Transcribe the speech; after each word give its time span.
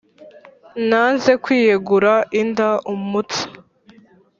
Nanze 0.89 1.31
kwiyegura 1.43 2.13
Indaùmutsa 2.41 3.41